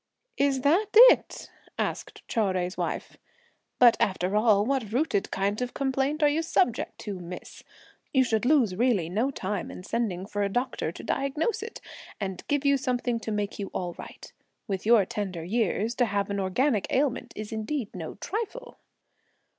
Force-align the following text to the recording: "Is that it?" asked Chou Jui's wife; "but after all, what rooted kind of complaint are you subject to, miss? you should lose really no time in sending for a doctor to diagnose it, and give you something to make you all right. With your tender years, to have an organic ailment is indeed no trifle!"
"Is 0.37 0.61
that 0.61 0.87
it?" 0.95 1.51
asked 1.77 2.27
Chou 2.27 2.39
Jui's 2.53 2.75
wife; 2.75 3.17
"but 3.77 3.95
after 3.99 4.35
all, 4.35 4.65
what 4.65 4.91
rooted 4.91 5.29
kind 5.29 5.61
of 5.61 5.75
complaint 5.75 6.23
are 6.23 6.27
you 6.27 6.41
subject 6.41 6.97
to, 7.01 7.19
miss? 7.19 7.61
you 8.11 8.23
should 8.23 8.43
lose 8.43 8.75
really 8.75 9.09
no 9.09 9.29
time 9.29 9.69
in 9.69 9.83
sending 9.83 10.25
for 10.25 10.41
a 10.41 10.49
doctor 10.49 10.91
to 10.91 11.03
diagnose 11.03 11.61
it, 11.61 11.81
and 12.19 12.43
give 12.47 12.65
you 12.65 12.77
something 12.77 13.19
to 13.19 13.31
make 13.31 13.59
you 13.59 13.67
all 13.75 13.93
right. 13.93 14.33
With 14.67 14.87
your 14.87 15.05
tender 15.05 15.43
years, 15.43 15.93
to 15.97 16.05
have 16.05 16.31
an 16.31 16.39
organic 16.39 16.87
ailment 16.89 17.31
is 17.35 17.51
indeed 17.51 17.93
no 17.95 18.15
trifle!" 18.15 18.79